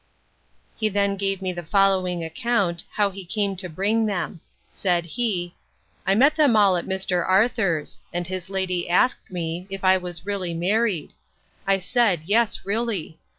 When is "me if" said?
9.29-9.83